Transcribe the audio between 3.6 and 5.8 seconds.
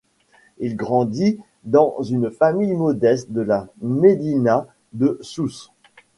médina de Sousse.